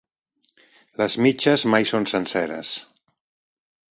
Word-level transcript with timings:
Les 1.01 1.17
mitges 1.25 1.67
mai 1.75 1.87
són 1.91 2.09
senceres. 2.13 2.75